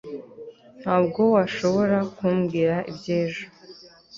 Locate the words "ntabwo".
0.81-1.21